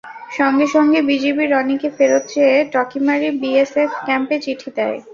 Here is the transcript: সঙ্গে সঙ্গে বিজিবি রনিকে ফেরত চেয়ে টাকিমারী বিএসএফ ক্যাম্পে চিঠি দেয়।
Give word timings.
সঙ্গে 0.31 0.65
সঙ্গে 0.67 0.99
বিজিবি 1.09 1.45
রনিকে 1.47 1.89
ফেরত 1.97 2.23
চেয়ে 2.31 2.57
টাকিমারী 2.73 3.29
বিএসএফ 3.41 3.91
ক্যাম্পে 4.05 4.37
চিঠি 4.45 4.69
দেয়। 4.77 4.97